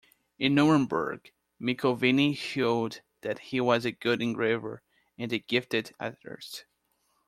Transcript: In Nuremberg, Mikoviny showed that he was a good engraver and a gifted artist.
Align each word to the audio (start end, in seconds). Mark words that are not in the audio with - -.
In 0.39 0.55
Nuremberg, 0.55 1.31
Mikoviny 1.61 2.35
showed 2.35 3.01
that 3.21 3.37
he 3.37 3.61
was 3.61 3.85
a 3.85 3.91
good 3.91 4.19
engraver 4.19 4.81
and 5.15 5.31
a 5.31 5.37
gifted 5.37 5.93
artist. 5.99 6.65